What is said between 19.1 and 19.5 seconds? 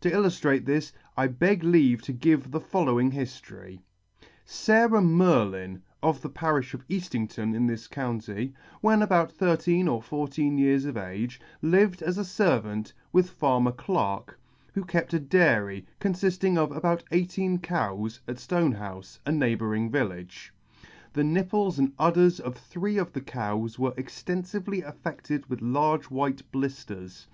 a